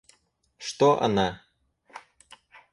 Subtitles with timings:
[0.57, 1.45] Что она?